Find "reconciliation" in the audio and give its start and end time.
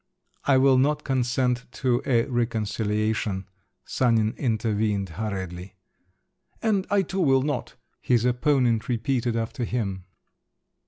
2.25-3.47